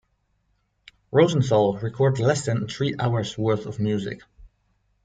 [1.11, 4.23] Rosenthal recorded less than three hours' worth of music.